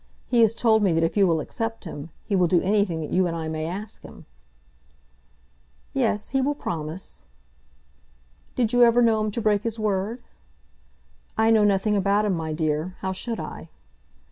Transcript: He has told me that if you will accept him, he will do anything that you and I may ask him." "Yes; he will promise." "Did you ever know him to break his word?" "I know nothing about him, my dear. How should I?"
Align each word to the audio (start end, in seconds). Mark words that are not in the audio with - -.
He 0.25 0.41
has 0.41 0.55
told 0.55 0.81
me 0.81 0.93
that 0.93 1.03
if 1.03 1.15
you 1.15 1.27
will 1.27 1.39
accept 1.39 1.85
him, 1.85 2.09
he 2.25 2.35
will 2.35 2.47
do 2.47 2.59
anything 2.63 3.01
that 3.01 3.11
you 3.13 3.27
and 3.27 3.35
I 3.35 3.47
may 3.47 3.67
ask 3.67 4.01
him." 4.01 4.25
"Yes; 5.93 6.29
he 6.29 6.41
will 6.41 6.55
promise." 6.55 7.25
"Did 8.55 8.73
you 8.73 8.81
ever 8.81 9.03
know 9.03 9.21
him 9.21 9.29
to 9.29 9.39
break 9.41 9.61
his 9.61 9.77
word?" 9.77 10.23
"I 11.37 11.51
know 11.51 11.65
nothing 11.65 11.95
about 11.95 12.25
him, 12.25 12.33
my 12.33 12.51
dear. 12.51 12.95
How 13.01 13.11
should 13.11 13.39
I?" 13.39 13.69